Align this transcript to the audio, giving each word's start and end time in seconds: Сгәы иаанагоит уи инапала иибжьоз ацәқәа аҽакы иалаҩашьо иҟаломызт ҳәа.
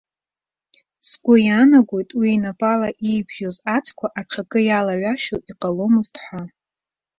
Сгәы 1.07 1.35
иаанагоит 1.45 2.09
уи 2.19 2.29
инапала 2.35 2.89
иибжьоз 3.07 3.57
ацәқәа 3.75 4.07
аҽакы 4.19 4.59
иалаҩашьо 4.63 5.37
иҟаломызт 5.49 6.15
ҳәа. 6.23 6.41